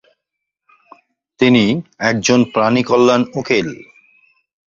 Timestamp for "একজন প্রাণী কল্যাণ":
2.09-3.21